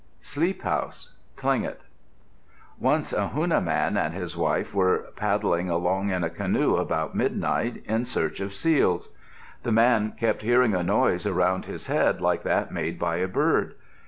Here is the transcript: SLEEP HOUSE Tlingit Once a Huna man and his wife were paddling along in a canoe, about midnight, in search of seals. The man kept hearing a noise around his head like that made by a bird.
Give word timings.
SLEEP 0.19 0.63
HOUSE 0.63 1.13
Tlingit 1.37 1.75
Once 2.79 3.13
a 3.13 3.29
Huna 3.35 3.63
man 3.63 3.97
and 3.97 4.15
his 4.15 4.35
wife 4.35 4.73
were 4.73 5.05
paddling 5.15 5.69
along 5.69 6.09
in 6.09 6.23
a 6.23 6.29
canoe, 6.31 6.77
about 6.77 7.13
midnight, 7.13 7.83
in 7.85 8.05
search 8.05 8.39
of 8.39 8.51
seals. 8.55 9.13
The 9.61 9.71
man 9.71 10.13
kept 10.13 10.41
hearing 10.41 10.73
a 10.73 10.81
noise 10.81 11.27
around 11.27 11.65
his 11.65 11.85
head 11.85 12.19
like 12.19 12.41
that 12.41 12.71
made 12.71 12.97
by 12.97 13.17
a 13.17 13.27
bird. 13.27 13.75